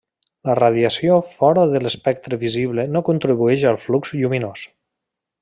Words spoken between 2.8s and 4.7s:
no contribueix al flux lluminós.